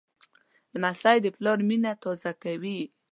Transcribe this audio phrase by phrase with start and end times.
[0.73, 2.79] لمسی د پلار مینه تازه کوي.